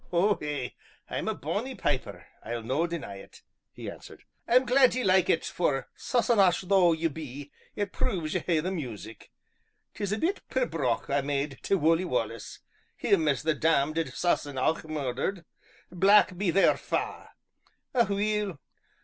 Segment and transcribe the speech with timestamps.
[0.11, 0.73] "Ou ay,
[1.11, 4.23] I'm a bonnie piper, I'll no deny it!" he answered.
[4.47, 8.71] "I'm glad ye like it, for, Sassenach though ye be, it proves ye hae the
[8.71, 9.29] music.
[9.93, 12.61] 'Tis a bit pibroch I made tae Wullie Wallace
[12.97, 15.45] him as the damned Sassenach murdered
[15.91, 17.33] black be their fa'.
[17.93, 18.57] Aweel!